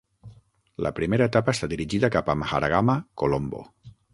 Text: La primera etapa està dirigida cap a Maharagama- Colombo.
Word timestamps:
La 0.85 0.91
primera 0.99 1.27
etapa 1.31 1.55
està 1.57 1.69
dirigida 1.75 2.11
cap 2.17 2.35
a 2.35 2.39
Maharagama- 2.45 2.99
Colombo. 3.25 3.63